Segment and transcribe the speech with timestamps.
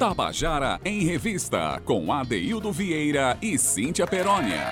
[0.00, 4.62] Tabajara em Revista, com Adeildo Vieira e Cíntia Perónia.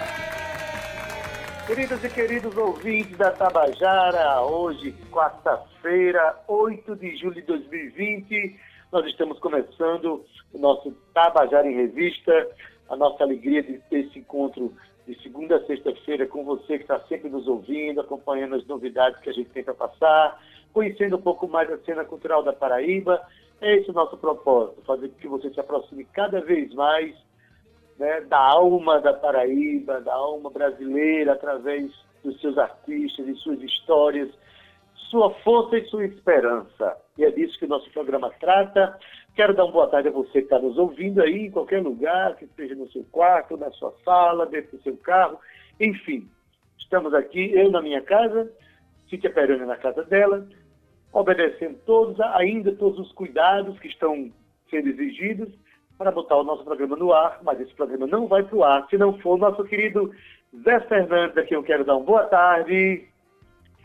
[1.67, 8.57] Queridos e queridos ouvintes da Tabajara, hoje, quarta-feira, 8 de julho de 2020,
[8.93, 12.49] nós estamos começando o nosso Tabajara em Revista,
[12.89, 14.73] a nossa alegria de ter esse encontro
[15.09, 19.31] de segunda a sexta-feira com você que está sempre nos ouvindo, acompanhando as novidades que
[19.31, 20.41] a gente tem para passar,
[20.73, 23.21] conhecendo um pouco mais a cena cultural da Paraíba
[23.61, 27.15] é esse o nosso propósito, fazer com que você se aproxime cada vez mais
[27.99, 31.91] né, da alma da Paraíba, da alma brasileira, através
[32.23, 34.29] dos seus artistas e suas histórias,
[35.11, 36.97] sua força e sua esperança.
[37.17, 38.99] E é disso que o nosso programa trata.
[39.35, 42.37] Quero dar uma boa tarde a você que está nos ouvindo aí, em qualquer lugar,
[42.37, 45.39] que esteja no seu quarto, na sua sala, dentro do seu carro,
[45.81, 46.29] enfim.
[46.79, 48.51] Estamos aqui, eu na minha casa,
[49.09, 50.47] Cíntia Peroni na casa dela,
[51.13, 54.31] obedecendo todos, ainda todos os cuidados que estão
[54.71, 55.49] sendo exigidos
[55.97, 58.87] para botar o nosso programa no ar, mas esse programa não vai para o ar
[58.89, 60.13] se não for o nosso querido
[60.63, 63.09] Zé Fernandes, a quem eu quero dar uma boa tarde.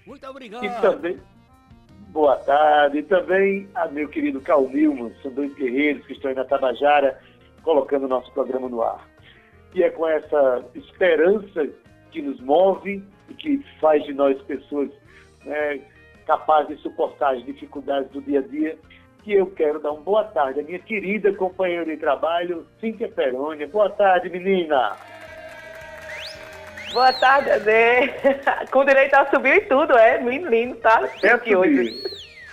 [0.05, 0.65] Muito obrigado.
[0.65, 1.19] E também,
[2.09, 2.99] boa tarde.
[2.99, 7.19] E também a meu querido Cal Nilman, são dois guerreiros que estão aí na Tabajara,
[7.63, 9.07] colocando o nosso programa no ar.
[9.73, 11.67] E é com essa esperança
[12.11, 14.89] que nos move e que faz de nós pessoas
[15.45, 15.81] né,
[16.25, 18.77] capaz de suportar as dificuldades do dia a dia,
[19.23, 23.67] que eu quero dar uma boa tarde à minha querida companheira de trabalho, Cíntia Perônia.
[23.67, 24.97] Boa tarde, menina!
[26.91, 28.09] Boa tarde, Adê.
[28.69, 30.19] Com direito a subir e tudo, é?
[30.19, 31.09] Menino, tá?
[31.23, 32.03] É aqui hoje.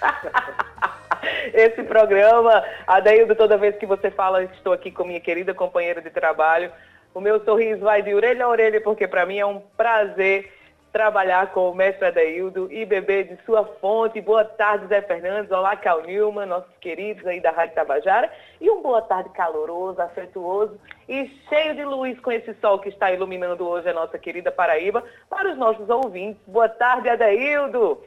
[1.52, 6.10] Esse programa, Adeildo, toda vez que você fala, estou aqui com minha querida companheira de
[6.10, 6.70] trabalho,
[7.12, 10.52] o meu sorriso vai de orelha a orelha, porque para mim é um prazer
[10.92, 14.20] trabalhar com o mestre Adaildo e beber de sua fonte.
[14.20, 15.50] Boa tarde, Zé Fernandes.
[15.50, 16.02] Olá, Cal
[16.46, 18.30] nossos queridos aí da Rádio Tabajara.
[18.60, 20.78] E um boa tarde caloroso, afetuoso
[21.08, 25.04] e cheio de luz com esse sol que está iluminando hoje a nossa querida Paraíba
[25.28, 26.40] para os nossos ouvintes.
[26.46, 28.02] Boa tarde, Adaildo.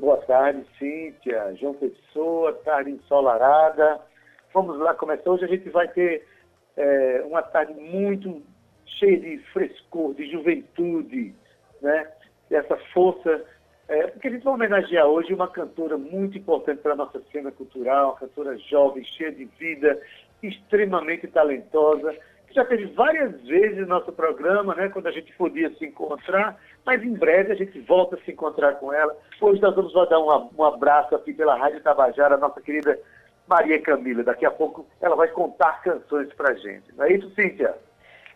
[0.00, 4.00] Boa tarde, Cíntia, João Pessoa, tarde ensolarada.
[4.52, 5.30] Vamos lá começar.
[5.30, 6.26] Hoje a gente vai ter
[6.76, 8.42] é, uma tarde muito
[8.98, 11.34] cheia de frescor, de juventude,
[11.80, 12.06] né?
[12.50, 13.44] essa força.
[13.88, 17.52] É, porque a gente vai homenagear hoje uma cantora muito importante para a nossa cena
[17.52, 20.00] cultural, uma cantora jovem, cheia de vida,
[20.42, 22.12] extremamente talentosa,
[22.48, 26.60] que já teve várias vezes no nosso programa, né, quando a gente podia se encontrar,
[26.84, 29.16] mas em breve a gente volta a se encontrar com ela.
[29.40, 32.98] Hoje nós vamos dar um, um abraço aqui pela Rádio Tabajara, nossa querida
[33.46, 34.24] Maria Camila.
[34.24, 36.92] Daqui a pouco ela vai contar canções para gente.
[36.96, 37.74] Não é isso, Cíntia?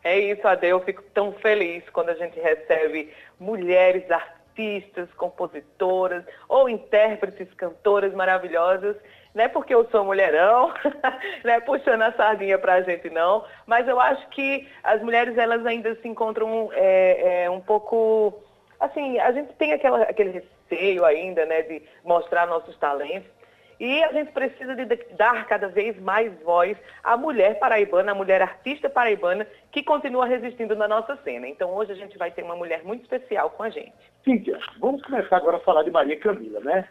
[0.02, 0.66] É isso, Ade.
[0.66, 8.96] Eu fico tão feliz quando a gente recebe mulheres artistas, compositoras ou intérpretes, cantoras maravilhosas.
[9.34, 10.74] Não é porque eu sou mulherão,
[11.44, 15.38] não é puxando a sardinha para a gente não, mas eu acho que as mulheres
[15.38, 18.42] elas ainda se encontram é, é, um pouco
[18.80, 23.30] assim, a gente tem aquela, aquele receio ainda, né, de mostrar nossos talentos.
[23.80, 24.84] E a gente precisa de
[25.16, 30.76] dar cada vez mais voz à mulher paraibana, à mulher artista paraibana, que continua resistindo
[30.76, 31.48] na nossa cena.
[31.48, 33.94] Então hoje a gente vai ter uma mulher muito especial com a gente.
[34.22, 36.86] Cíntia, vamos começar agora a falar de Maria Camila, né?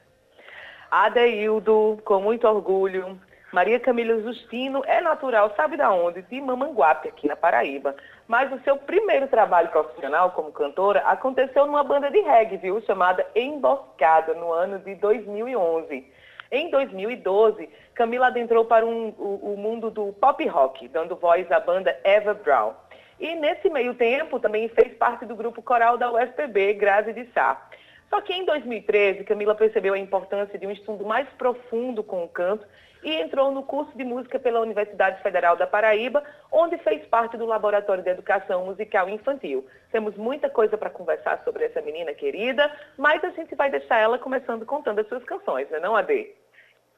[0.89, 3.19] Adeildo, com muito orgulho.
[3.51, 6.23] Maria Camila Justino é natural, sabe da onde?
[6.23, 7.95] De Mamanguape, aqui na Paraíba.
[8.27, 12.81] Mas o seu primeiro trabalho profissional como cantora aconteceu numa banda de reggae, viu?
[12.81, 16.18] Chamada Emboscada, no ano de 2011.
[16.51, 21.59] Em 2012, Camila adentrou para um, o, o mundo do pop rock, dando voz à
[21.59, 22.73] banda Eva Brown.
[23.19, 27.69] E nesse meio tempo também fez parte do grupo coral da UFPB, Grazi de Sá.
[28.09, 32.29] Só que em 2013, Camila percebeu a importância de um estudo mais profundo com o
[32.29, 32.65] canto
[33.03, 37.45] e entrou no curso de música pela Universidade Federal da Paraíba, onde fez parte do
[37.45, 39.65] Laboratório de Educação Musical Infantil.
[39.91, 44.17] Temos muita coisa para conversar sobre essa menina querida, mas a gente vai deixar ela
[44.17, 46.33] começando contando as suas canções, não é não, Ade?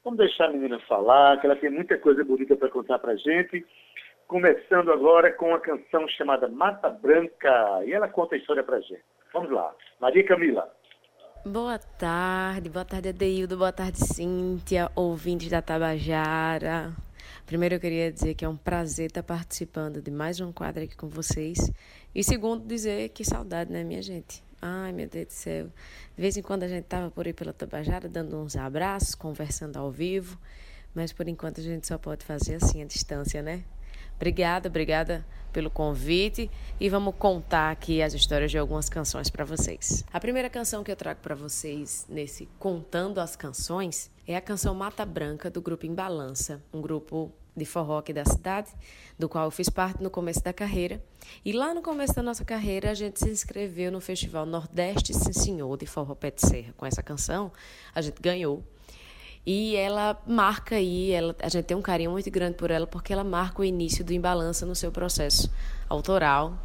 [0.04, 3.16] Vamos deixar a menina falar, que ela tem muita coisa bonita para contar para a
[3.16, 3.64] gente.
[4.26, 8.80] Começando agora com uma canção chamada Mata Branca, e ela conta a história para a
[8.80, 9.04] gente.
[9.32, 9.72] Vamos lá.
[10.00, 10.68] Maria Camila.
[11.44, 16.96] Boa tarde, boa tarde Adeildo, boa tarde Cíntia, ouvintes da Tabajara.
[17.44, 20.96] Primeiro eu queria dizer que é um prazer estar participando de mais um quadro aqui
[20.96, 21.58] com vocês.
[22.14, 24.40] E segundo, dizer que saudade, né, minha gente?
[24.60, 25.66] Ai, meu Deus do céu.
[26.14, 29.76] De vez em quando a gente tava por aí pela Tabajara dando uns abraços, conversando
[29.78, 30.38] ao vivo,
[30.94, 33.64] mas por enquanto a gente só pode fazer assim, a distância, né?
[34.22, 36.48] Obrigada, obrigada pelo convite
[36.78, 40.04] e vamos contar aqui as histórias de algumas canções para vocês.
[40.12, 44.76] A primeira canção que eu trago para vocês nesse Contando as Canções é a canção
[44.76, 48.70] Mata Branca do grupo Embalança, um grupo de forró aqui da cidade,
[49.18, 51.02] do qual eu fiz parte no começo da carreira.
[51.44, 55.32] E lá no começo da nossa carreira, a gente se inscreveu no Festival Nordeste Sim
[55.32, 56.72] Senhor de Forró Pé de Serra.
[56.76, 57.50] Com essa canção,
[57.92, 58.62] a gente ganhou.
[59.44, 63.12] E ela marca aí, ela, a gente tem um carinho muito grande por ela, porque
[63.12, 65.50] ela marca o início do Embalança no seu processo
[65.88, 66.56] autoral.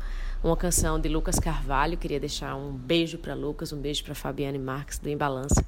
[0.44, 4.60] Uma canção de Lucas Carvalho, queria deixar um beijo para Lucas, um beijo para Fabiane
[4.60, 5.66] Marques do Embalança.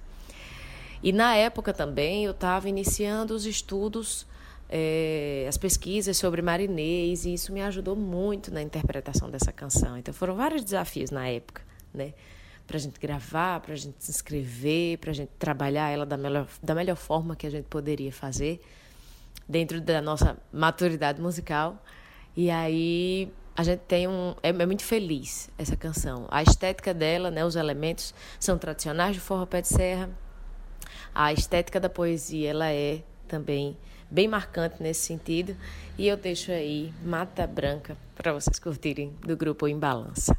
[1.02, 4.28] E na época também eu estava iniciando os estudos,
[4.70, 9.98] é, as pesquisas sobre marinês, e isso me ajudou muito na interpretação dessa canção.
[9.98, 12.14] Então foram vários desafios na época, né?
[12.70, 16.16] Para a gente gravar, para a gente se inscrever, para a gente trabalhar ela da
[16.16, 18.62] melhor, da melhor forma que a gente poderia fazer,
[19.48, 21.84] dentro da nossa maturidade musical.
[22.38, 24.36] E aí a gente tem um.
[24.44, 26.28] É, é, muito feliz essa canção.
[26.30, 30.08] A estética dela, né, os elementos são tradicionais do forró pé de serra.
[31.14, 33.76] A estética da poesia ela é também
[34.12, 35.58] bem marcante nesse sentido.
[35.98, 40.38] E eu deixo aí Mata Branca para vocês curtirem do grupo Em Balança.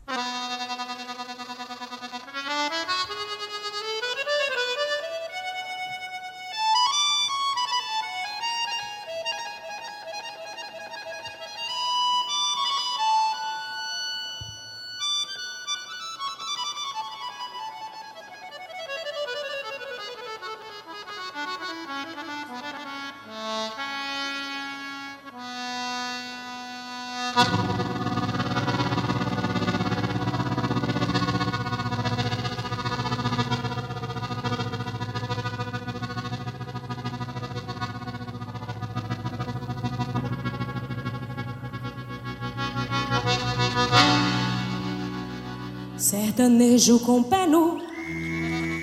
[46.81, 47.79] Sertanejo com pé nu,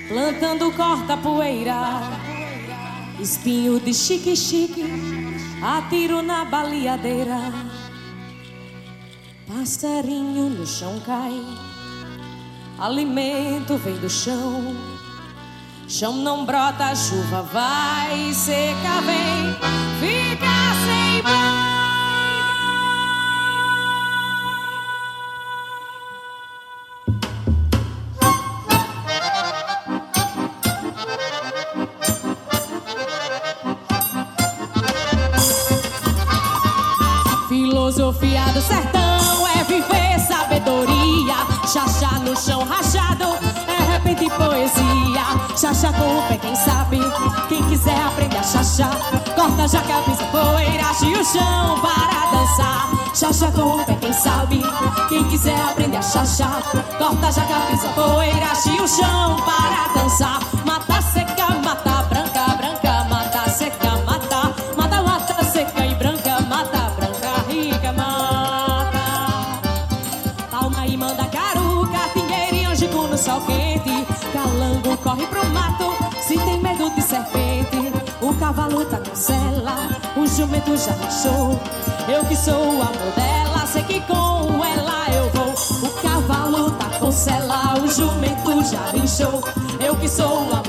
[0.07, 2.03] plantando corta-poeira,
[3.19, 4.85] espinho de chique-chique,
[5.63, 7.51] atiro na baleadeira.
[9.47, 11.41] Passarinho no chão cai,
[12.77, 14.75] alimento vem do chão.
[15.87, 19.55] Chão não brota, chuva vai, seca vem,
[19.99, 20.45] fica
[20.85, 21.76] sem banho.
[45.77, 46.99] Chachá com o pé, quem sabe?
[47.47, 48.89] Quem quiser aprender a chachá,
[49.35, 52.89] corta já cabeça, poeira, e o chão para dançar.
[53.13, 54.63] Chachá com o pé, quem sabe?
[55.07, 56.63] Quem quiser aprender a chachá,
[56.97, 60.39] corta já cabeça, poeira, e o chão para dançar.
[60.65, 67.45] Mata seca, mata branca, branca, mata seca, mata, mata, mata seca e branca, mata branca,
[67.47, 68.97] rica, mata.
[70.49, 71.47] Palma e manda cara
[73.17, 73.66] sol quente, calango
[75.07, 79.15] corre pro mato, se tem medo de serpente, o cavalo tá com
[80.19, 81.57] o jumento já deixou,
[82.09, 85.53] eu que sou o amor dela, sei que com ela eu vou,
[85.87, 89.41] o cavalo tá com o jumento já deixou,
[89.79, 90.66] eu que sou amor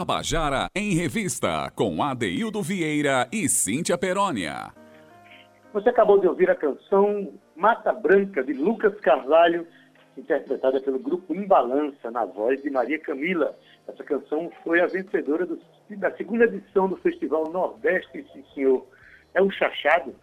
[0.00, 4.72] Tabajara em Revista, com Adeildo Vieira e Cíntia Perónia.
[5.74, 9.66] Você acabou de ouvir a canção Mata Branca, de Lucas Carvalho,
[10.16, 13.54] interpretada pelo grupo Imbalança, na voz de Maria Camila.
[13.86, 18.86] Essa canção foi a vencedora do, da segunda edição do Festival Nordeste, sim, senhor.
[19.34, 20.14] É um chachado,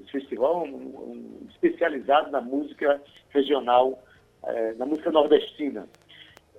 [0.00, 4.00] um festival um, um, especializado na música regional,
[4.44, 5.88] é, na música nordestina.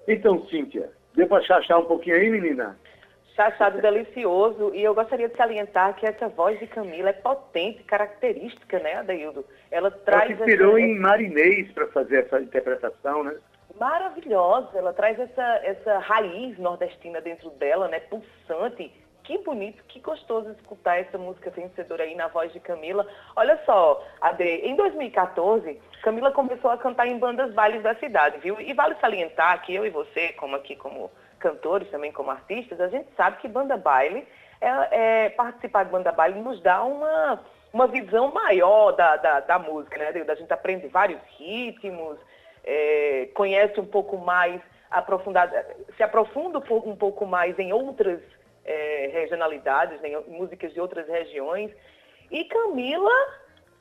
[0.05, 2.77] Então, Cíntia, deu para chachar um pouquinho aí, menina?
[3.35, 4.73] Chachado delicioso.
[4.73, 9.43] E eu gostaria de salientar que essa voz de Camila é potente, característica, né, Adeildo?
[9.69, 10.29] Ela traz.
[10.29, 10.87] Ela se inspirou essa...
[10.87, 13.35] em Marinês para fazer essa interpretação, né?
[13.79, 14.69] Maravilhosa.
[14.75, 17.99] Ela traz essa, essa raiz nordestina dentro dela, né?
[17.99, 18.91] Pulsante.
[19.27, 23.05] Que bonito, que gostoso escutar essa música vencedora aí na voz de Camila.
[23.35, 28.57] Olha só, Ade, em 2014, Camila começou a cantar em bandas bailes da cidade, viu?
[28.61, 32.87] E vale salientar que eu e você, como aqui como cantores, também como artistas, a
[32.87, 34.25] gente sabe que banda baile,
[34.61, 37.43] é, é, participar de banda baile nos dá uma,
[37.73, 40.23] uma visão maior da, da, da música, né?
[40.25, 42.17] A gente aprende vários ritmos,
[42.63, 45.53] é, conhece um pouco mais aprofundado,
[45.97, 48.21] se aprofunda um pouco mais em outras
[48.67, 51.71] é, regionalidades, em músicas de outras regiões.
[52.29, 53.11] E Camila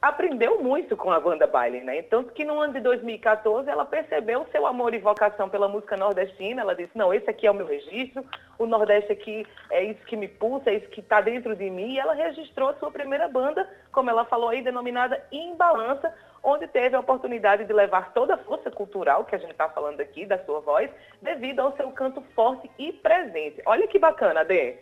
[0.01, 2.03] aprendeu muito com a banda baile, né?
[2.03, 6.63] Tanto que no ano de 2014 ela percebeu seu amor e vocação pela música nordestina.
[6.63, 8.25] Ela disse: não, esse aqui é o meu registro,
[8.59, 11.95] o Nordeste aqui é isso que me pulsa, é isso que está dentro de mim.
[11.95, 16.15] E ela registrou a sua primeira banda, como ela falou aí, denominada Em Balança,
[16.47, 20.01] onde teve a oportunidade de levar toda a força cultural que a gente está falando
[20.01, 20.89] aqui, da sua voz,
[21.21, 23.61] devido ao seu canto forte e presente.
[23.67, 24.77] Olha que bacana, Dê.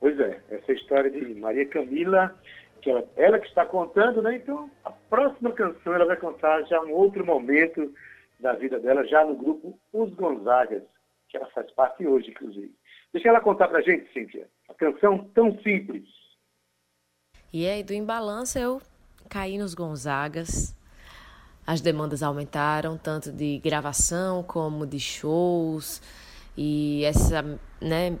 [0.00, 2.34] Pois é, essa história de Maria Camila
[2.82, 4.34] que ela, ela, que está contando, né?
[4.34, 7.94] Então, a próxima canção ela vai contar já um outro momento
[8.38, 10.82] da vida dela, já no grupo Os Gonzagas,
[11.28, 12.74] que ela faz parte hoje, inclusive.
[13.12, 16.04] Deixa ela contar pra gente, Cíntia, a canção tão simples.
[17.50, 18.82] E aí, do Embalança, eu
[19.28, 20.74] caí nos Gonzagas.
[21.66, 26.02] As demandas aumentaram, tanto de gravação como de shows.
[26.56, 27.42] E essa
[27.80, 28.18] né,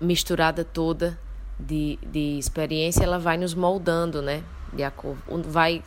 [0.00, 1.18] misturada toda
[1.58, 4.44] de, de experiência, ela vai nos moldando, né?
[4.72, 5.82] De acordo, vai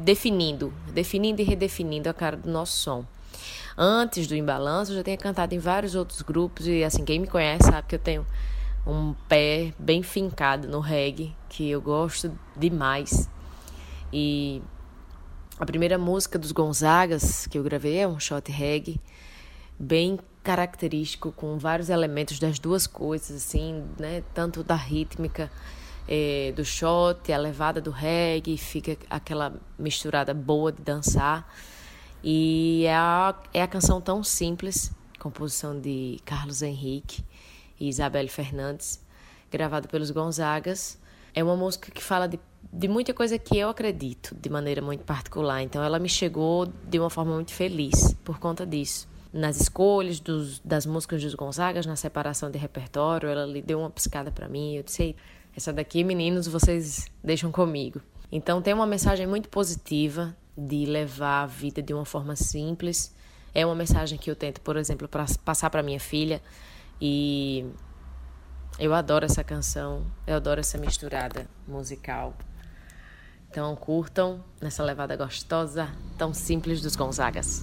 [0.00, 3.04] definindo, definindo e redefinindo a cara do nosso som.
[3.76, 7.26] Antes do Embalanço, eu já tinha cantado em vários outros grupos e assim, quem me
[7.26, 8.26] conhece sabe que eu tenho
[8.86, 13.28] um pé bem fincado no reggae, que eu gosto demais.
[14.12, 14.62] E
[15.58, 19.00] a primeira música dos Gonzagas que eu gravei é um shot reggae,
[19.78, 24.22] bem característico, com vários elementos das duas coisas, assim, né?
[24.34, 25.50] Tanto da rítmica
[26.06, 31.50] é, do shot, a levada do reggae, fica aquela misturada boa de dançar.
[32.22, 37.24] E é a, é a canção tão simples, composição de Carlos Henrique
[37.78, 39.02] e Isabelle Fernandes,
[39.50, 40.98] gravada pelos Gonzagas.
[41.34, 42.38] É uma música que fala de,
[42.72, 45.62] de muita coisa que eu acredito, de maneira muito particular.
[45.62, 50.60] Então ela me chegou de uma forma muito feliz por conta disso nas escolhas dos,
[50.60, 54.76] das músicas dos Gonzagas, na separação de repertório, ela lhe deu uma piscada para mim.
[54.76, 55.16] Eu disse:
[55.56, 58.00] essa daqui, meninos, vocês deixam comigo.
[58.30, 63.12] Então tem uma mensagem muito positiva de levar a vida de uma forma simples.
[63.52, 66.40] É uma mensagem que eu tento, por exemplo, pra passar para minha filha
[67.06, 67.70] e
[68.78, 72.34] eu adoro essa canção, eu adoro essa misturada musical.
[73.50, 77.62] Então curtam nessa levada gostosa, tão simples dos Gonzagas.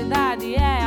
[0.00, 0.79] simplicidade é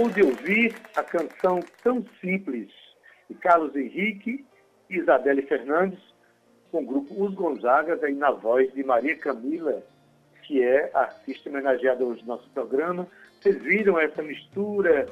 [0.00, 2.70] Acabou de ouvir a canção Tão Simples
[3.28, 4.46] de Carlos Henrique
[4.88, 5.98] e Isabelle Fernandes,
[6.72, 9.82] com o grupo Os Gonzagas, aí na voz de Maria Camila,
[10.42, 13.06] que é artista homenageada hoje no nosso programa.
[13.38, 15.06] Vocês viram essa mistura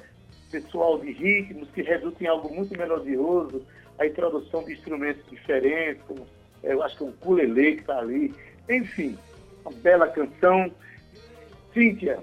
[0.51, 3.66] pessoal de ritmos que resulta em algo muito melodioso,
[3.98, 6.27] a introdução de instrumentos diferentes, como
[6.62, 8.35] eu acho que é um ukulele que está ali.
[8.70, 9.18] Enfim,
[9.66, 10.72] uma bela canção.
[11.74, 12.18] Cíntia,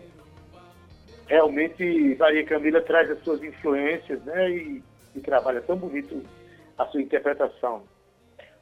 [1.27, 4.49] realmente Maria Camila traz as suas influências, né?
[4.49, 4.83] E,
[5.15, 6.21] e trabalha tão bonito
[6.77, 7.83] a sua interpretação.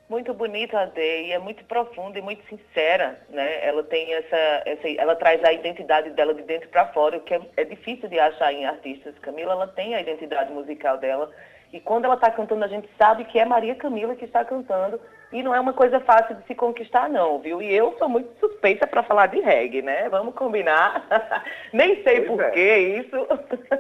[0.10, 3.66] Muito bonita a e é muito profunda e muito sincera, né?
[3.66, 7.34] Ela tem essa, essa ela traz a identidade dela de dentro para fora, o que
[7.34, 9.18] é, é, difícil de achar em artistas.
[9.20, 11.32] Camila, ela tem a identidade musical dela
[11.74, 15.02] e quando ela está cantando, a gente sabe que é Maria Camila que está cantando
[15.32, 17.60] e não é uma coisa fácil de se conquistar, não, viu?
[17.64, 20.08] E eu sou muito suspeita para falar de reggae, né?
[20.08, 21.04] Vamos combinar.
[21.74, 22.52] Nem sei por é.
[22.52, 23.28] que isso,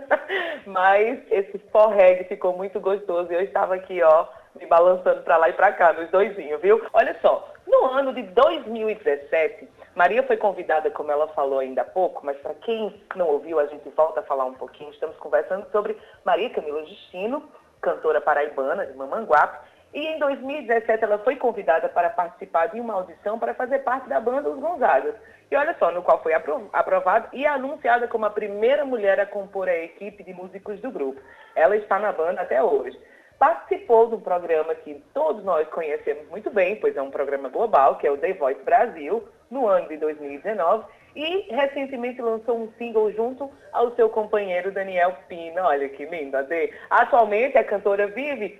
[0.66, 3.32] mas esse for reggae ficou muito gostoso.
[3.32, 4.26] E eu estava aqui, ó,
[4.60, 6.84] me balançando para lá e para cá, nos doisinhos, viu?
[6.94, 12.26] Olha só, no ano de 2017, Maria foi convidada, como ela falou ainda há pouco,
[12.26, 14.90] mas para quem não ouviu, a gente volta a falar um pouquinho.
[14.90, 17.44] Estamos conversando sobre Maria Camila Justino,
[17.84, 19.60] cantora paraibana de Mamanguape,
[19.94, 24.20] e em 2017 ela foi convidada para participar de uma audição para fazer parte da
[24.20, 25.14] banda Os Gonzagas.
[25.52, 29.70] E olha só, no qual foi aprovada e anunciada como a primeira mulher a compor
[29.70, 31.22] a equipe de músicos do grupo.
[31.56, 33.00] Ela está na banda até hoje.
[33.38, 37.98] Participou de um programa que todos nós conhecemos muito bem, pois é um programa global,
[37.98, 43.12] que é o The Voice Brasil, no ano de 2019, e recentemente lançou um single
[43.12, 45.64] junto ao seu companheiro Daniel Pina.
[45.64, 46.74] Olha que lindo, Ade.
[46.90, 48.60] Atualmente a cantora vive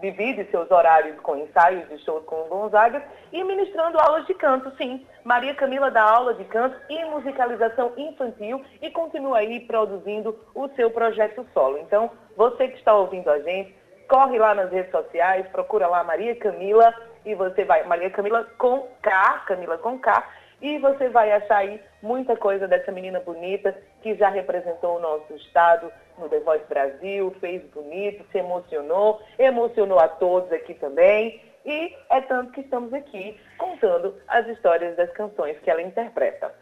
[0.00, 3.02] divide seus horários com ensaios de shows com o Gonzaga
[3.32, 5.06] e ministrando aulas de canto, sim.
[5.22, 10.90] Maria Camila dá aula de canto e musicalização infantil e continua aí produzindo o seu
[10.90, 11.78] projeto solo.
[11.78, 13.74] Então, você que está ouvindo a gente,
[14.08, 18.86] corre lá nas redes sociais, procura lá Maria Camila e você vai, Maria Camila com
[19.00, 20.22] K, Camila com K,
[20.60, 25.34] e você vai achar aí muita coisa dessa menina bonita que já representou o nosso
[25.34, 31.40] estado no The Voice Brasil, fez bonito, se emocionou, emocionou a todos aqui também.
[31.64, 36.54] E é tanto que estamos aqui contando as histórias das canções que ela interpreta.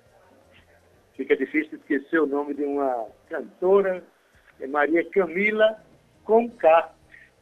[1.16, 4.02] Fica difícil esquecer o nome de uma cantora,
[4.60, 5.76] é Maria Camila
[6.58, 6.92] K.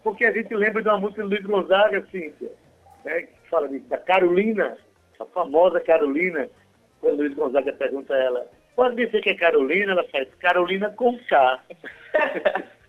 [0.02, 2.50] Porque a gente lembra de uma música do Luiz Gonzaga, Cíntia,
[3.04, 4.78] né, que fala de, da Carolina,
[5.20, 6.48] a famosa Carolina,
[7.00, 9.92] quando Luiz Gonzaga pergunta a ela, pode dizer que é Carolina?
[9.92, 11.64] Ela faz Carolina com K.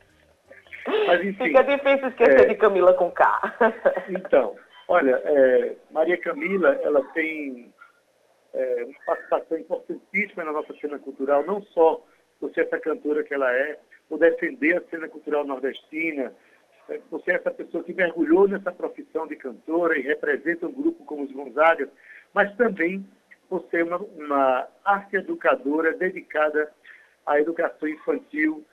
[1.08, 3.58] Mas, enfim, Fica difícil esquecer é, de Camila com K.
[4.10, 4.56] então,
[4.88, 7.72] olha, é, Maria Camila, ela tem
[8.54, 12.04] é, uma participação importantíssima na nossa cena cultural, não só
[12.40, 13.78] por ser essa cantora que ela é,
[14.10, 16.34] por defender a cena cultural nordestina,
[16.90, 21.06] é, por ser essa pessoa que mergulhou nessa profissão de cantora e representa um grupo
[21.06, 21.90] como os Gonzagas,
[22.34, 23.06] mas também
[23.50, 26.72] por ser uma, uma arte educadora dedicada
[27.26, 28.66] à educação infantil,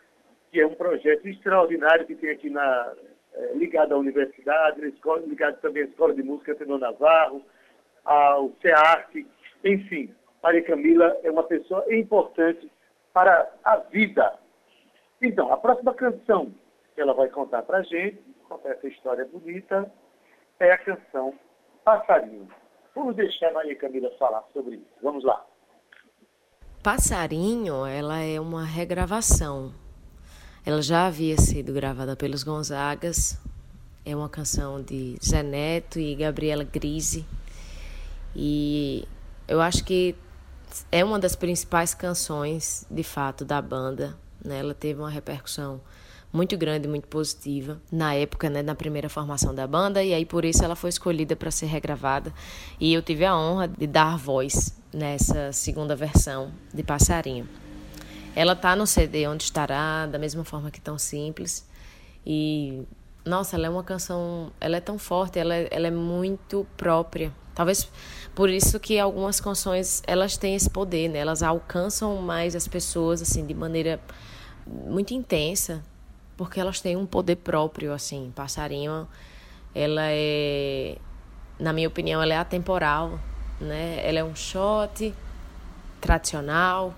[0.51, 2.94] que é um projeto extraordinário que tem aqui na,
[3.35, 7.44] é, ligado à universidade, escola, ligado também à Escola de Música Tenor Navarro,
[8.05, 9.27] ao CEARTE,
[9.64, 12.71] enfim, Maria Camila é uma pessoa importante
[13.12, 14.38] para a vida.
[15.21, 16.55] Então, a próxima canção
[16.94, 18.18] que ela vai contar para a gente,
[18.49, 19.90] contar essa história bonita,
[20.61, 21.35] é a canção
[21.85, 22.49] Passarinho.
[22.99, 24.89] Vamos deixar a Maria Camila falar sobre isso.
[25.01, 25.47] Vamos lá.
[26.83, 29.73] Passarinho, ela é uma regravação.
[30.67, 33.41] Ela já havia sido gravada pelos Gonzagas.
[34.05, 37.25] É uma canção de Zé Neto e Gabriela Grise.
[38.35, 39.07] E
[39.47, 40.17] eu acho que
[40.91, 44.19] é uma das principais canções, de fato, da banda.
[44.45, 44.59] Né?
[44.59, 45.81] Ela teve uma repercussão
[46.33, 50.45] muito grande, muito positiva na época, né, na primeira formação da banda, e aí por
[50.45, 52.33] isso ela foi escolhida para ser regravada.
[52.79, 57.49] E eu tive a honra de dar voz nessa segunda versão de Passarinho.
[58.37, 61.67] Ela tá no CD onde estará, da mesma forma que tão simples.
[62.25, 62.83] E
[63.25, 67.33] nossa, ela é uma canção, ela é tão forte, ela, ela é muito própria.
[67.55, 67.88] Talvez
[68.35, 71.19] por isso que algumas canções elas têm esse poder, né?
[71.19, 74.01] Elas alcançam mais as pessoas assim de maneira
[74.67, 75.83] muito intensa,
[76.38, 78.33] porque elas têm um poder próprio assim.
[78.35, 79.07] Passarinho,
[79.74, 80.96] ela é,
[81.61, 83.20] na minha opinião, ela é atemporal,
[83.61, 84.01] né?
[84.03, 85.14] Ela é um shot
[86.01, 86.94] tradicional.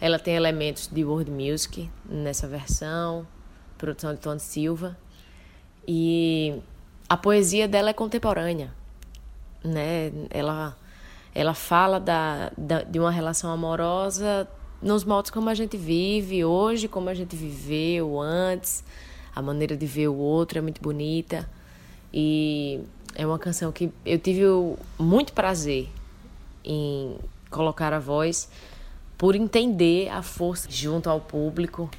[0.00, 3.24] Ela tem elementos de world music nessa versão,
[3.78, 4.98] produção de Tony Silva.
[5.86, 6.60] E
[7.08, 8.80] a poesia dela é contemporânea
[9.64, 10.12] né?
[10.30, 10.76] Ela,
[11.34, 14.48] ela fala da, da, de uma relação amorosa
[14.82, 18.82] nos modos como a gente vive hoje, como a gente viveu antes.
[19.34, 21.48] A maneira de ver o outro é muito bonita.
[22.12, 22.80] E
[23.14, 24.42] é uma canção que eu tive
[24.98, 25.88] muito prazer
[26.64, 27.16] em
[27.50, 28.48] colocar a voz
[29.16, 31.90] por entender a força junto ao público.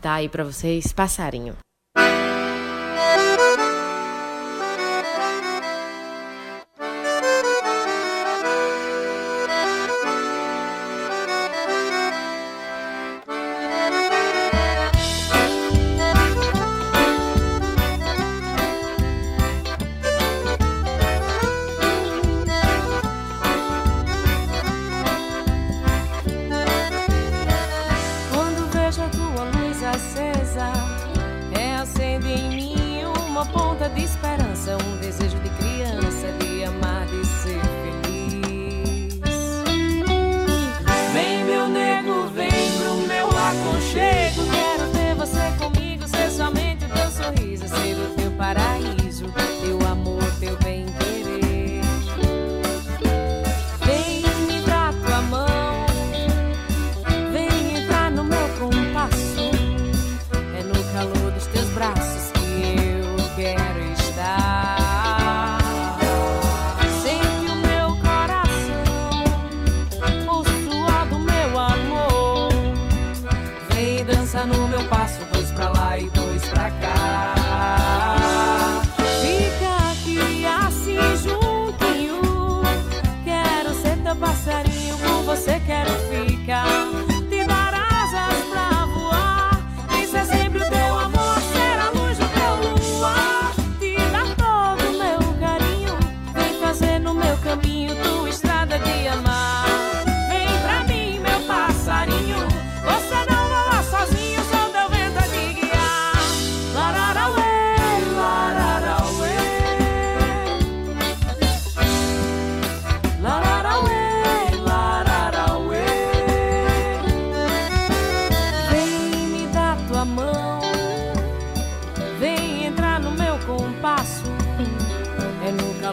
[0.00, 1.56] Tá aí para vocês, passarinho.
[43.92, 44.21] shame.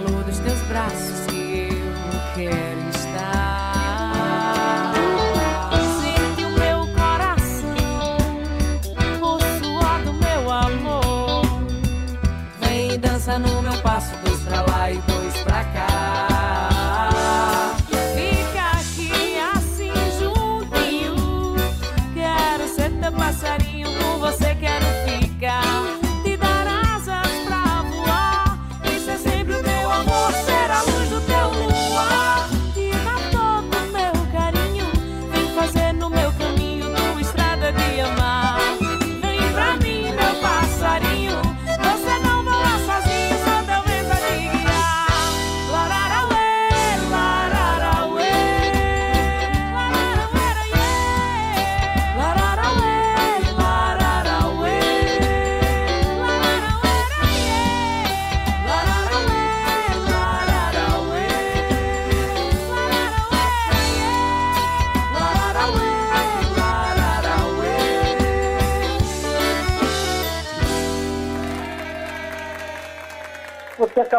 [0.03, 1.48] Calor dos teus braços que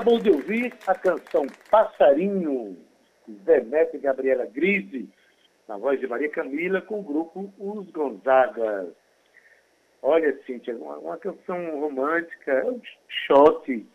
[0.01, 2.75] acabou de ouvir a canção Passarinho,
[3.45, 5.07] Zé Neto e Gabriela Grise,
[5.69, 8.89] na voz de Maria Camila, com o grupo Os Gonzagas.
[10.03, 12.81] Olha, Cíntia, uma, uma canção romântica, é um
[13.27, 13.87] shot,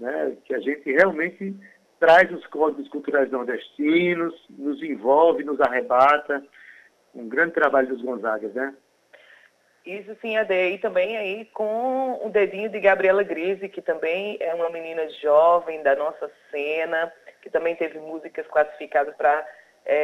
[0.00, 1.54] né, que a gente realmente
[2.00, 6.44] traz os códigos culturais nordestinos, nos envolve, nos arrebata.
[7.14, 8.74] Um grande trabalho dos Gonzagas, né?
[9.84, 14.54] Isso sim, Ade, e também aí com o dedinho de Gabriela Grise, que também é
[14.54, 19.46] uma menina jovem da nossa cena, que também teve músicas classificadas para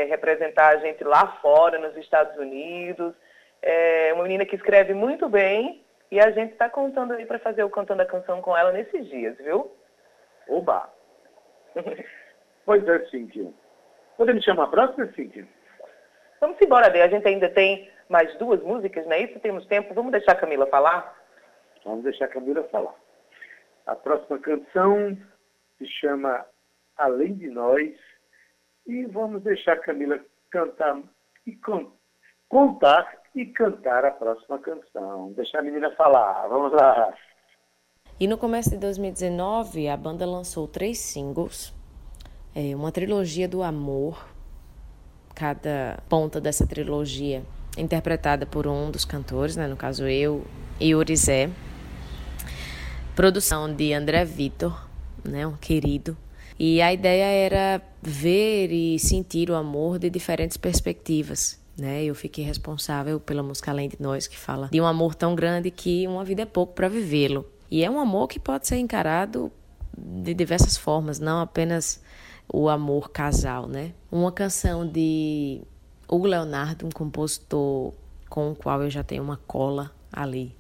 [0.09, 3.15] representar a gente lá fora, nos Estados Unidos.
[3.63, 7.65] É uma menina que escreve muito bem e a gente está contando aí para fazer
[7.65, 9.73] o Cantando a Canção com ela nesses dias, viu?
[10.49, 10.93] Oba!
[12.67, 13.47] pois é, Cíntia.
[14.17, 15.47] Podemos chamar a próxima, Cíntia?
[16.41, 17.01] Vamos embora, Ade.
[17.01, 19.39] A gente ainda tem mais duas músicas, não é isso?
[19.39, 19.95] Temos tempo.
[19.95, 21.17] Vamos deixar a Camila falar?
[21.85, 22.95] Vamos deixar a Camila falar.
[23.87, 25.17] A próxima canção
[25.79, 26.45] se chama
[26.99, 27.97] Além de Nós
[28.87, 30.21] e vamos deixar a Camila
[30.51, 31.01] cantar
[31.47, 31.93] e con
[32.49, 35.33] contar e cantar a próxima canção.
[35.33, 36.49] Deixar a menina falar.
[36.49, 37.15] Vamos lá.
[38.19, 41.73] E no começo de 2019, a banda lançou três singles,
[42.55, 44.29] é, uma trilogia do amor.
[45.35, 47.43] Cada ponta dessa trilogia
[47.77, 50.45] interpretada por um dos cantores, né, no caso eu
[50.79, 51.51] e Urizé.
[53.15, 54.89] Produção de André Vitor,
[55.25, 56.17] né, um querido.
[56.59, 61.59] E a ideia era ver e sentir o amor de diferentes perspectivas.
[61.77, 62.05] Né?
[62.05, 65.71] Eu fiquei responsável pela música Além de Nós, que fala de um amor tão grande
[65.71, 67.47] que uma vida é pouco para vivê-lo.
[67.71, 69.51] E é um amor que pode ser encarado
[69.97, 72.03] de diversas formas, não apenas
[72.53, 73.93] o amor casal, né?
[74.11, 75.63] Uma canção de
[76.11, 77.93] Hugo Leonardo, um compositor
[78.29, 80.57] com o qual eu já tenho uma cola ali,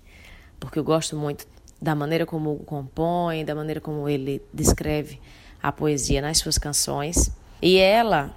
[0.60, 1.46] porque eu gosto muito
[1.82, 5.20] da maneira como o compõe, da maneira como ele descreve
[5.62, 7.32] a poesia nas suas canções.
[7.60, 8.34] E ela,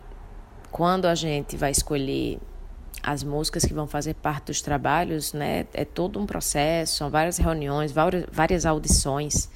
[0.71, 2.39] quando a gente vai escolher
[3.02, 7.38] as músicas que vão fazer parte dos trabalhos, né, é todo um processo, são várias
[7.38, 7.93] reuniões,
[8.32, 9.49] várias audições.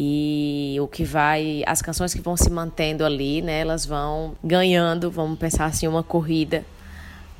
[0.00, 5.10] E o que vai, as canções que vão se mantendo ali, né, elas vão ganhando,
[5.10, 6.64] vamos pensar assim, uma corrida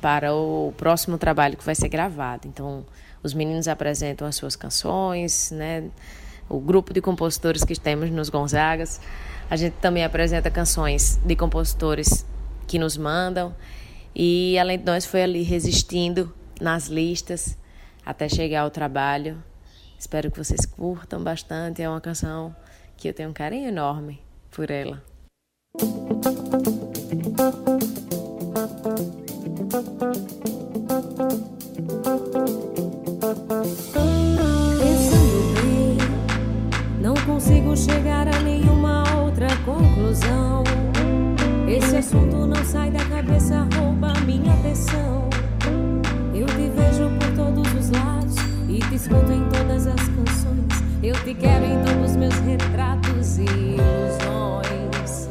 [0.01, 2.49] para o próximo trabalho que vai ser gravado.
[2.49, 2.85] Então,
[3.23, 5.85] os meninos apresentam as suas canções, né,
[6.49, 8.99] o grupo de compositores que temos nos Gonzagas.
[9.49, 12.25] A gente também apresenta canções de compositores
[12.67, 13.55] que nos mandam.
[14.13, 17.57] E além de nós, foi ali resistindo nas listas
[18.05, 19.41] até chegar ao trabalho.
[19.99, 21.81] Espero que vocês curtam bastante.
[21.81, 22.55] É uma canção
[22.95, 25.03] que eu tenho um carinho enorme por ela.
[34.79, 35.97] Pensando bem,
[37.01, 40.63] não consigo chegar a nenhuma outra conclusão.
[41.67, 45.29] Esse assunto não sai da cabeça, rouba minha atenção.
[46.33, 48.35] Eu te vejo por todos os lados
[48.69, 49.78] e te escuto em todas.
[51.01, 55.29] Eu te quero em todos os meus retratos e ilusões.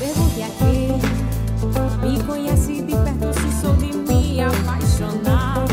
[0.00, 5.64] Pergunte a quem me conhece de perto se sou de me apaixonar.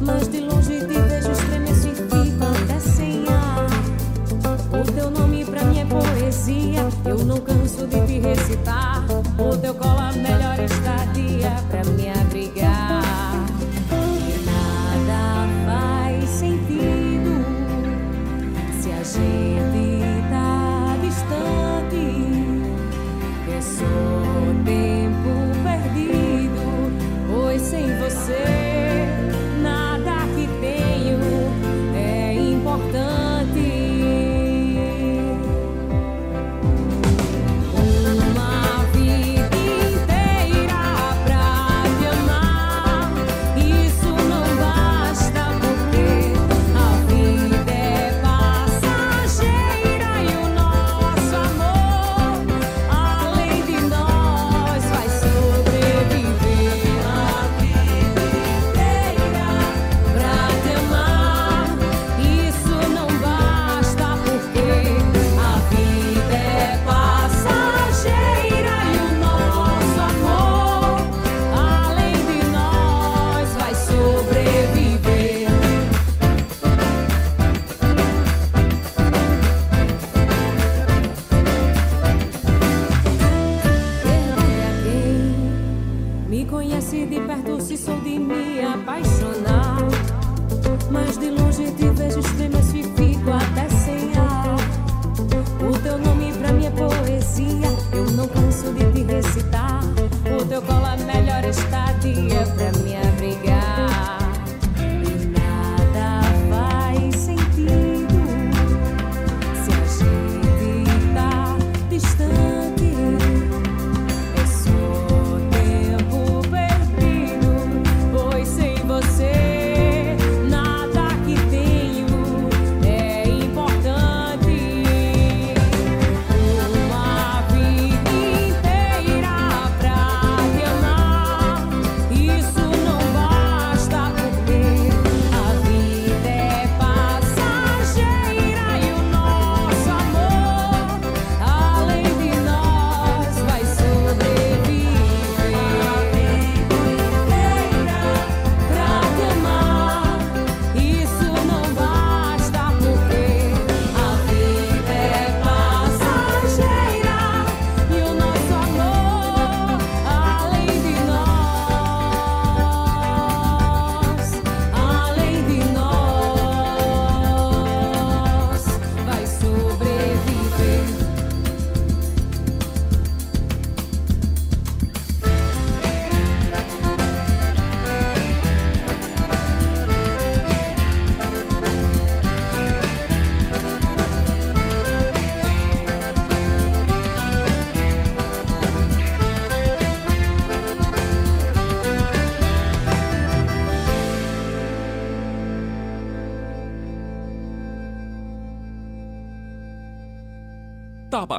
[0.00, 3.66] Mas de longe te vejo estremeço e fico até sem ar.
[4.76, 9.04] O teu nome pra mim é poesia, eu não canso de te recitar.
[9.38, 12.31] O teu colo a melhor estadia pra me abrigar.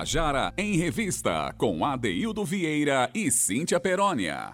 [0.03, 4.53] Tabajara em Revista, com Adeildo Vieira e Cíntia Perónia.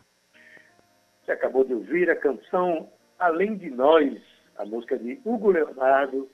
[1.25, 4.13] Você acabou de ouvir a canção Além de Nós,
[4.59, 6.29] a música de Hugo Leonardo.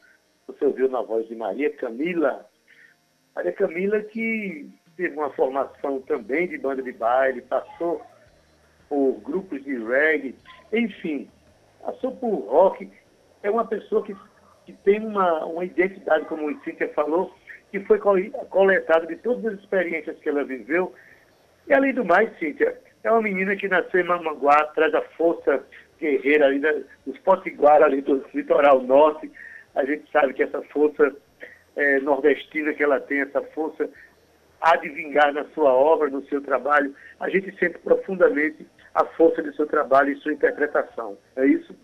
[0.45, 2.45] Você ouviu na voz de Maria Camila.
[3.33, 8.01] Maria Camila que teve uma formação também de banda de baile, passou
[8.89, 10.35] por grupos de reggae,
[10.73, 11.29] enfim,
[11.81, 12.91] passou por rock.
[13.43, 14.13] É uma pessoa que,
[14.65, 17.33] que tem uma, uma identidade, como o Cíntia falou,
[17.79, 20.93] que foi coletada de todas as experiências que ela viveu.
[21.67, 25.61] E além do mais, Cíntia, é uma menina que nasceu em Mamanguá, traz a força
[25.99, 26.59] guerreira ali
[27.05, 29.29] dos potiguara ali do litoral norte.
[29.75, 31.13] A gente sabe que essa força
[31.75, 33.89] é, nordestina que ela tem, essa força
[34.61, 36.95] há de vingar na sua obra, no seu trabalho.
[37.19, 41.17] A gente sente profundamente a força do seu trabalho e sua interpretação.
[41.35, 41.75] É isso?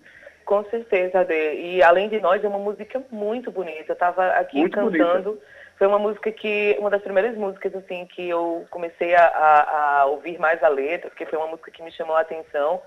[0.45, 1.33] Com certeza, Ade.
[1.33, 3.91] E além de nós, é uma música muito bonita.
[3.91, 5.31] Eu estava aqui muito cantando.
[5.31, 5.60] Bonita.
[5.81, 10.05] Foi uma música que, uma das primeiras músicas assim que eu comecei a, a, a,
[10.05, 12.79] ouvir mais a letra, porque foi uma música que me chamou a atenção.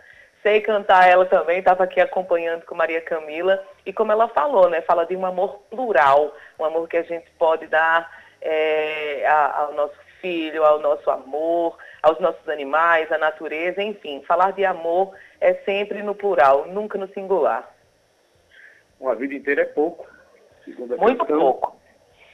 [0.45, 3.61] Sei cantar ela também, estava aqui acompanhando com Maria Camila.
[3.85, 4.81] E como ela falou, né?
[4.83, 8.09] Fala de um amor plural, um amor que a gente pode dar
[8.41, 14.23] é, ao nosso filho, ao nosso amor, aos nossos animais, à natureza, enfim.
[14.23, 17.75] Falar de amor é sempre no plural, nunca no singular.
[19.01, 20.07] Uma vida inteira é pouco.
[20.97, 21.41] Muito questão.
[21.41, 21.84] pouco.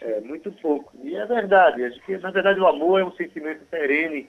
[0.02, 0.92] É, muito pouco.
[1.02, 1.84] E é verdade.
[1.84, 4.28] Acho que, na verdade, o amor é um sentimento perene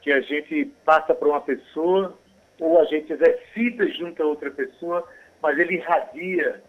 [0.00, 2.18] que a gente passa para uma pessoa
[2.58, 5.06] ou a gente exercita junto a outra pessoa,
[5.42, 6.62] mas ele irradia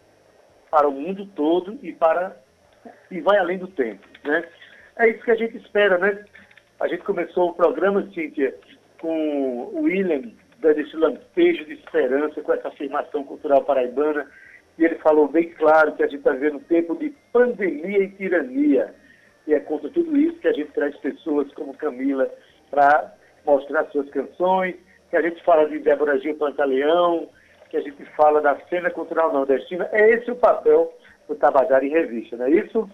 [0.69, 2.35] para o mundo todo e para
[3.09, 4.43] e vai além do tempo, né?
[4.97, 6.25] É isso que a gente espera, né?
[6.79, 8.55] A gente começou o programa, Cíntia,
[8.99, 14.29] com o William dando esse lampejo de esperança com essa afirmação cultural paraibana
[14.78, 18.09] e ele falou bem claro que a gente está vivendo um tempo de pandemia e
[18.09, 18.93] tirania.
[19.45, 22.30] E é contra tudo isso que a gente traz pessoas como Camila
[22.71, 23.13] para
[23.45, 24.76] mostrar suas canções,
[25.09, 27.30] que a gente fala de Débora Gil Pantaleão,
[27.69, 29.88] que a gente fala da cena cultural nordestina.
[29.91, 30.93] É esse o papel
[31.28, 32.89] do Tabajara em Revista, não é isso?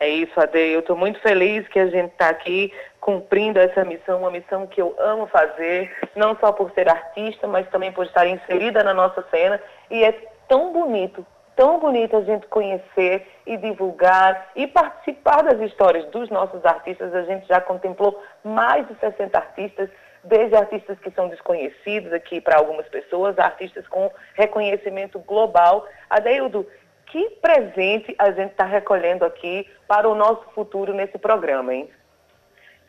[0.00, 0.58] É isso, Ade.
[0.58, 4.82] Eu estou muito feliz que a gente está aqui cumprindo essa missão, uma missão que
[4.82, 9.22] eu amo fazer, não só por ser artista, mas também por estar inserida na nossa
[9.30, 9.60] cena.
[9.88, 10.12] E é
[10.52, 11.26] tão bonito,
[11.56, 17.14] tão bonito a gente conhecer e divulgar e participar das histórias dos nossos artistas.
[17.14, 19.88] A gente já contemplou mais de 60 artistas,
[20.22, 25.88] desde artistas que são desconhecidos aqui para algumas pessoas, artistas com reconhecimento global.
[26.10, 26.66] Adeildo,
[27.06, 31.88] que presente a gente está recolhendo aqui para o nosso futuro nesse programa, hein?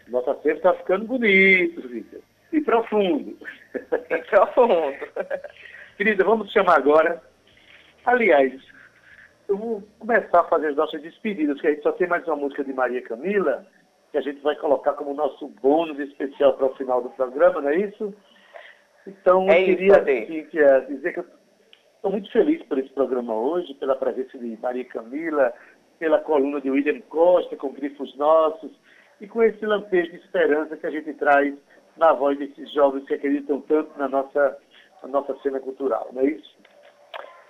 [0.09, 2.17] Nosso acervo está ficando bonito, Rita.
[2.51, 3.37] E profundo.
[4.09, 5.07] E profundo.
[5.95, 7.21] Querida, vamos chamar agora
[8.05, 8.53] Aliás,
[9.47, 12.35] eu vou começar a fazer as nossas despedidas, que a gente só tem mais uma
[12.35, 13.65] música de Maria Camila,
[14.11, 17.69] que a gente vai colocar como nosso bônus especial para o final do programa, não
[17.69, 18.13] é isso?
[19.07, 21.25] Então, é eu queria Cíntia, dizer que eu
[21.95, 25.53] estou muito feliz por esse programa hoje, pela presença de Maria Camila,
[25.97, 28.71] pela coluna de William Costa, com Grifos Nossos,
[29.21, 31.55] e com esse lampejo de esperança que a gente traz
[31.95, 34.57] na voz desses jovens que acreditam tanto na nossa,
[35.01, 36.52] na nossa cena cultural, não é isso?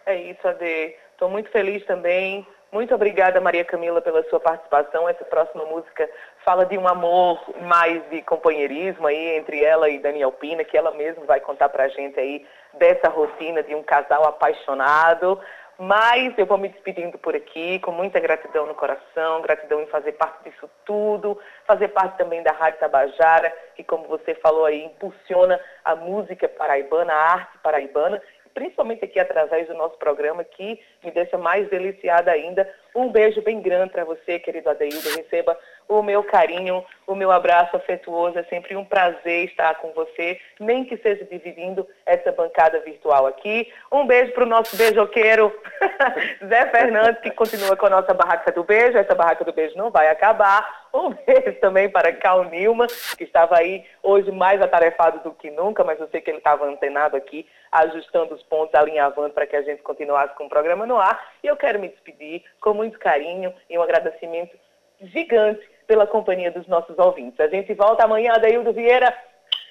[0.06, 0.96] É isso, Ade.
[1.12, 2.46] Estou muito feliz também.
[2.72, 5.08] Muito obrigada, Maria Camila, pela sua participação.
[5.08, 6.10] Essa próxima música
[6.44, 10.92] fala de um amor mais de companheirismo aí entre ela e Daniel Pina, que ela
[10.92, 15.40] mesma vai contar pra gente aí dessa rotina de um casal apaixonado.
[15.78, 20.14] Mas eu vou me despedindo por aqui, com muita gratidão no coração, gratidão em fazer
[20.14, 25.60] parte disso tudo, fazer parte também da Rádio Tabajara, que, como você falou aí, impulsiona
[25.84, 28.22] a música paraibana, a arte paraibana
[28.54, 32.68] principalmente aqui através do nosso programa, que me deixa mais deliciada ainda.
[32.96, 35.16] Um beijo bem grande para você, querido Adeildo.
[35.16, 38.38] Receba o meu carinho, o meu abraço afetuoso.
[38.38, 43.72] É sempre um prazer estar com você, nem que seja dividindo essa bancada virtual aqui.
[43.92, 45.52] Um beijo para o nosso beijoqueiro
[46.48, 48.98] Zé Fernandes, que continua com a nossa barraca do beijo.
[48.98, 50.84] Essa barraca do beijo não vai acabar.
[50.94, 52.86] Um beijo também para Cal Nilma,
[53.18, 56.68] que estava aí hoje mais atarefado do que nunca, mas eu sei que ele estava
[56.68, 61.00] antenado aqui, ajustando os pontos, alinhavando para que a gente continuasse com o programa no
[61.00, 61.20] ar.
[61.44, 64.56] E eu quero me despedir com muito carinho e um agradecimento
[65.02, 67.40] gigante pela companhia dos nossos ouvintes.
[67.40, 69.14] A gente volta amanhã, Adaildo Vieira.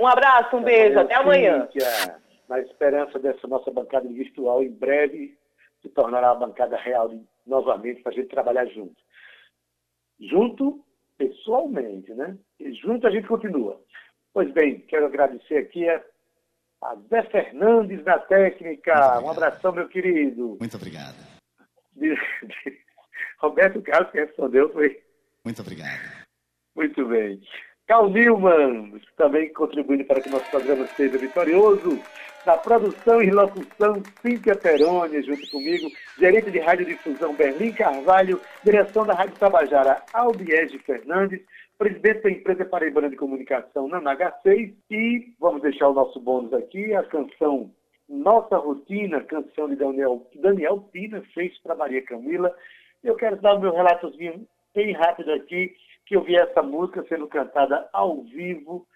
[0.01, 1.68] Um abraço, um beijo, até amanhã.
[1.73, 5.39] Cíntia, na esperança dessa nossa bancada virtual, em breve
[5.81, 7.11] se tornará uma bancada real
[7.47, 8.97] novamente para a gente trabalhar junto.
[10.20, 10.85] Junto,
[11.16, 12.37] pessoalmente, né?
[12.59, 13.81] E junto a gente continua.
[14.33, 16.03] Pois bem, quero agradecer aqui a,
[16.83, 19.20] a Zé Fernandes na técnica.
[19.20, 20.57] Um abração, meu querido.
[20.59, 21.16] Muito obrigado.
[21.95, 22.78] De, de,
[23.39, 25.01] Roberto Carlos que respondeu foi
[25.45, 26.01] muito obrigado.
[26.74, 27.41] Muito bem.
[27.87, 32.01] Cal Newman, também contribuindo para que nosso programa seja vitorioso.
[32.47, 39.14] Na produção e locução, Cíntia Peroni, junto comigo, gerente de radiodifusão Berlim Carvalho, direção da
[39.14, 41.41] Rádio Tabajara Albiege Fernandes,
[41.83, 46.95] presidente da empresa Paraibana de Comunicação Nana H6 e vamos deixar o nosso bônus aqui,
[46.95, 47.72] a canção
[48.09, 52.55] Nossa Rotina, canção de Daniel, Daniel Pina, fez para Maria Camila.
[53.03, 55.74] Eu quero dar o meu relatozinho bem rápido aqui,
[56.07, 58.87] que eu vi essa música sendo cantada ao vivo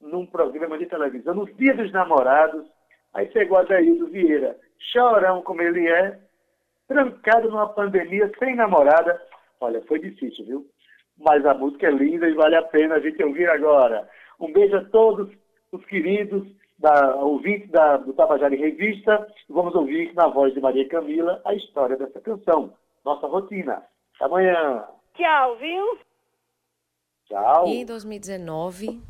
[0.00, 2.64] num programa de televisão, nos Dias dos Namorados,
[3.14, 4.56] Aí chegou Adaildo Vieira,
[4.92, 6.20] chorão como ele é,
[6.86, 9.20] trancado numa pandemia, sem namorada.
[9.60, 10.66] Olha, foi difícil, viu?
[11.18, 14.08] Mas a música é linda e vale a pena a gente ouvir agora.
[14.40, 15.28] Um beijo a todos
[15.72, 16.46] os queridos
[16.78, 19.26] da, ouvintes da, do Tabajara em Revista.
[19.48, 22.72] Vamos ouvir na voz de Maria Camila a história dessa canção,
[23.04, 23.82] Nossa Rotina.
[24.14, 24.84] Até amanhã.
[25.14, 25.98] Tchau, viu?
[27.26, 27.66] Tchau.
[27.66, 29.00] E em 2019,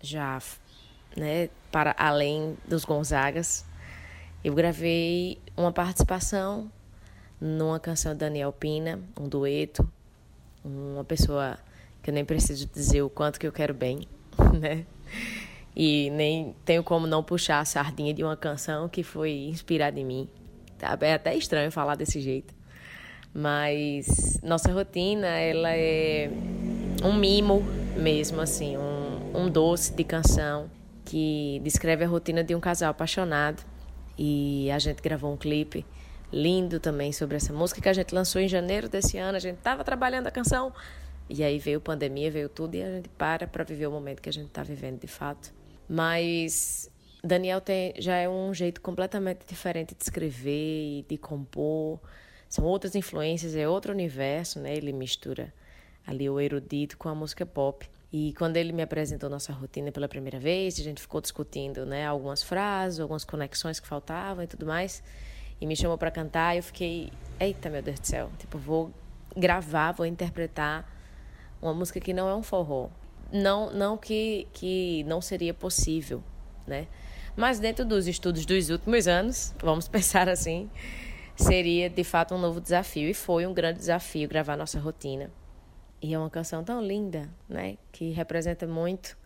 [0.00, 0.38] já
[1.16, 3.64] né, para além dos Gonzagas.
[4.44, 6.70] Eu gravei uma participação
[7.40, 9.88] numa canção de Daniel Pina, um dueto,
[10.64, 11.58] uma pessoa
[12.02, 14.08] que eu nem preciso dizer o quanto que eu quero bem,
[14.58, 14.84] né?
[15.76, 20.04] E nem tenho como não puxar a sardinha de uma canção que foi inspirada em
[20.04, 20.28] mim.
[20.78, 20.96] Tá?
[21.00, 22.54] É até estranho falar desse jeito.
[23.32, 26.30] Mas nossa rotina, ela é
[27.02, 27.62] um mimo
[27.96, 30.70] mesmo, assim, um, um doce de canção
[31.04, 33.64] que descreve a rotina de um casal apaixonado.
[34.16, 35.84] E a gente gravou um clipe
[36.34, 39.36] lindo também sobre essa música que a gente lançou em janeiro desse ano.
[39.36, 40.72] A gente estava trabalhando a canção
[41.30, 44.28] e aí veio pandemia, veio tudo e a gente para para viver o momento que
[44.28, 45.54] a gente está vivendo de fato.
[45.88, 46.90] Mas
[47.22, 52.00] Daniel tem, já é um jeito completamente diferente de escrever e de compor.
[52.48, 54.74] São outras influências, é outro universo, né?
[54.76, 55.54] Ele mistura
[56.04, 57.88] ali o erudito com a música pop.
[58.12, 62.06] E quando ele me apresentou nossa rotina pela primeira vez, a gente ficou discutindo, né,
[62.06, 65.02] algumas frases, algumas conexões que faltavam e tudo mais.
[65.64, 67.10] E me chamou para cantar, eu fiquei,
[67.40, 68.92] eita, meu Deus do céu, tipo, vou
[69.34, 70.86] gravar, vou interpretar
[71.62, 72.90] uma música que não é um forró.
[73.32, 76.22] Não, não que que não seria possível,
[76.66, 76.86] né?
[77.34, 80.70] Mas dentro dos estudos dos últimos anos, vamos pensar assim,
[81.34, 85.30] seria de fato um novo desafio e foi um grande desafio gravar nossa rotina.
[86.02, 87.78] E é uma canção tão linda, né?
[87.90, 89.16] Que representa muito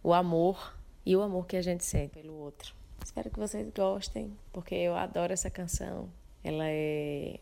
[0.00, 2.72] o amor e o amor que a gente sente pelo outro.
[3.04, 6.08] Espero que vocês gostem, porque eu adoro essa canção.
[6.42, 7.40] Ela é,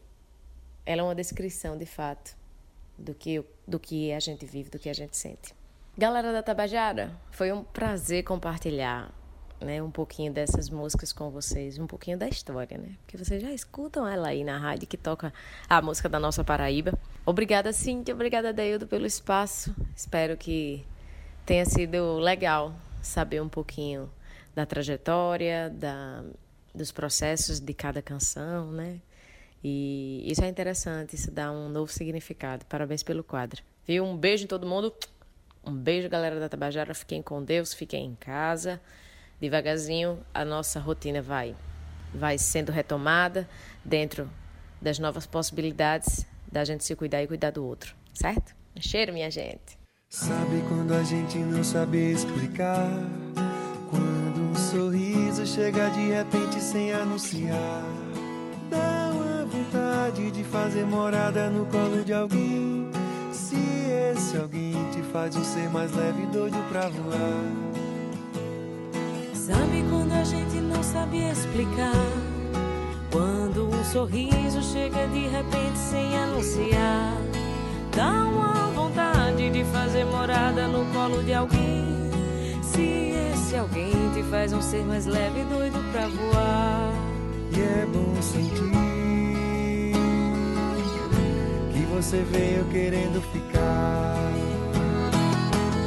[0.87, 2.37] ela é uma descrição, de fato,
[2.99, 5.55] do que, do que a gente vive, do que a gente sente.
[5.97, 9.13] Galera da Tabajara, foi um prazer compartilhar
[9.61, 12.97] né, um pouquinho dessas músicas com vocês, um pouquinho da história, né?
[13.03, 15.33] Porque vocês já escutam ela aí na rádio que toca
[15.69, 16.99] a música da nossa Paraíba.
[17.25, 19.75] Obrigada, Cíntia, obrigada, Deildo, pelo espaço.
[19.97, 20.85] Espero que
[21.47, 24.11] tenha sido legal saber um pouquinho
[24.55, 26.25] da trajetória, da,
[26.75, 29.01] dos processos de cada canção, né?
[29.63, 32.67] E isso é interessante, isso dá um novo significado.
[32.67, 33.63] Parabéns pelo quadro.
[33.87, 34.05] Viu?
[34.05, 34.93] Um beijo em todo mundo.
[35.65, 36.95] Um beijo, galera da Tabajara.
[36.95, 38.81] Fiquem com Deus, fiquem em casa
[39.41, 41.55] devagarzinho a nossa rotina vai
[42.13, 43.49] vai sendo retomada
[43.85, 44.31] dentro
[44.81, 48.55] das novas possibilidades da gente se cuidar e cuidar do outro, certo?
[48.79, 49.79] Cheiro, minha gente.
[50.09, 52.89] Sabe quando a gente não sabe explicar?
[54.75, 57.85] Sorriso chega de repente sem anunciar,
[58.68, 62.89] dá uma vontade de fazer morada no colo de alguém.
[63.31, 63.55] Se
[64.12, 67.53] esse alguém te faz um ser mais leve e doido pra voar.
[69.33, 71.95] Sabe quando a gente não sabe explicar?
[73.12, 77.16] Quando um sorriso chega de repente sem anunciar,
[77.95, 81.85] dá uma vontade de fazer morada no colo de alguém.
[82.61, 83.14] Se
[83.55, 86.93] esse alguém te faz um ser mais leve e doido pra voar.
[87.57, 88.55] E é bom sentir
[91.73, 94.33] que você veio querendo ficar.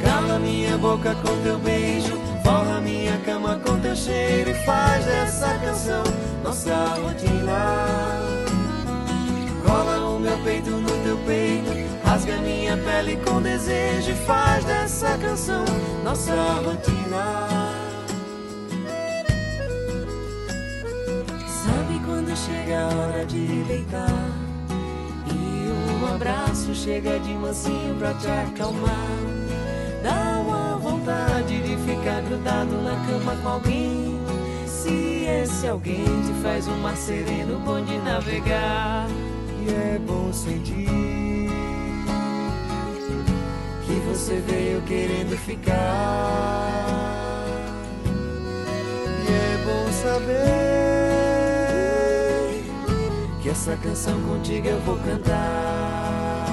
[0.02, 5.58] Cala minha boca com teu beijo Forra minha cama com teu cheiro e faz dessa
[5.58, 6.02] canção
[6.42, 8.16] nossa rotina.
[9.66, 15.18] Cola o meu peito no teu peito, rasga minha pele com desejo e faz dessa
[15.18, 15.62] canção
[16.02, 16.32] nossa
[16.64, 17.46] rotina.
[21.46, 24.30] Sabe quando chega a hora de deitar
[25.26, 29.18] e um abraço chega de mansinho pra te acalmar?
[30.02, 34.18] Dá uma vontade de ficar grudado na cama com alguém.
[34.66, 39.06] Se esse alguém te faz um mar sereno, bom de navegar.
[39.60, 41.27] E é bom sentir
[43.88, 45.74] que você veio querendo ficar.
[49.24, 50.28] E é bom saber
[53.40, 56.44] que essa canção contigo eu vou cantar.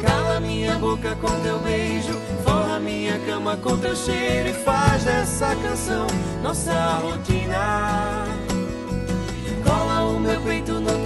[0.00, 2.12] Cala minha boca com teu beijo,
[2.44, 6.06] forra minha cama com teu cheiro e faz dessa canção
[6.44, 8.24] nossa rotina.
[9.64, 10.99] Cola o meu peito no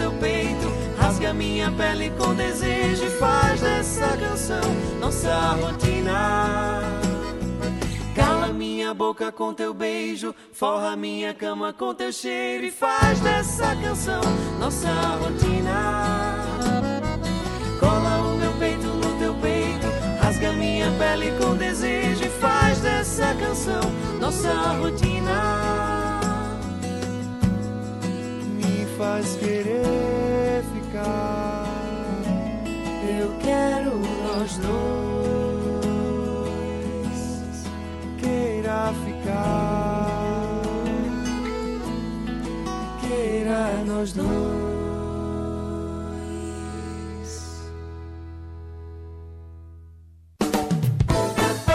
[1.25, 4.61] rasga minha pele com desejo e faz dessa canção
[5.01, 6.83] nossa rotina.
[8.15, 13.75] Cala minha boca com teu beijo, forra minha cama com teu cheiro e faz dessa
[13.77, 14.21] canção
[14.61, 16.45] nossa rotina.
[17.81, 19.87] Cola o meu peito no teu peito,
[20.21, 23.81] rasga minha pele com desejo e faz dessa canção
[24.21, 26.21] nossa rotina.
[28.59, 30.24] Me faz querer
[30.95, 31.67] ficar.
[33.19, 34.75] Eu quero nós dois.
[38.19, 40.63] Queira ficar.
[43.01, 44.64] Queira nós dois.